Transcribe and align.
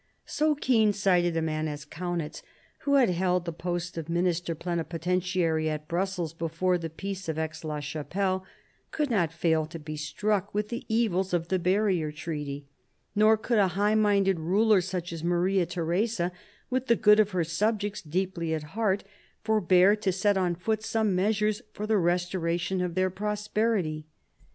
So 0.25 0.55
keen 0.55 0.93
sighted 0.93 1.37
a 1.37 1.43
man 1.43 1.67
as 1.67 1.85
Kaunitz, 1.85 2.41
who 2.79 2.95
had 2.95 3.11
held 3.11 3.45
the 3.45 3.53
post 3.53 3.99
of 3.99 4.09
minister 4.09 4.55
plenipotentiary 4.55 5.69
at 5.69 5.87
Brussels 5.87 6.33
before 6.33 6.79
the 6.79 6.89
Peace 6.89 7.29
of 7.29 7.37
Aix 7.37 7.63
la 7.63 7.79
Chapelle, 7.79 8.43
could 8.89 9.11
not 9.11 9.31
fail 9.31 9.67
to 9.67 9.77
be 9.77 9.95
struck 9.95 10.55
with 10.55 10.69
the 10.69 10.87
evils 10.89 11.35
of 11.35 11.49
the 11.49 11.59
Barrier 11.59 12.11
Treaty; 12.11 12.65
nor 13.13 13.37
could 13.37 13.59
a 13.59 13.67
high 13.77 13.93
minded 13.93 14.39
ruler 14.39 14.81
such 14.81 15.13
as 15.13 15.23
Maria 15.23 15.67
Theresa, 15.67 16.31
with 16.71 16.87
the 16.87 16.95
good 16.95 17.19
of 17.19 17.29
her 17.29 17.43
subjects 17.43 18.01
deeply 18.01 18.55
at 18.55 18.63
heart, 18.73 19.03
forbear 19.43 19.95
to 19.97 20.11
set 20.11 20.35
on 20.35 20.55
foot 20.55 20.81
some 20.81 21.15
measures 21.15 21.61
for 21.73 21.85
the 21.85 21.99
restoration 21.99 22.81
of 22.81 22.95
their 22.95 23.11
prosperity. 23.11 24.07